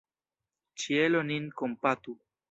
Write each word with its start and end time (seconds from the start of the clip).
Ĉielo 0.83 1.21
nin 1.27 1.45
kompatu! 1.61 2.17